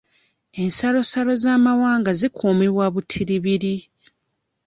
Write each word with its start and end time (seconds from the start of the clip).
Ensalosalo 0.63 1.33
z'amawanga 1.43 2.11
zikuumibwa 2.19 2.85
butiribiri. 2.93 3.75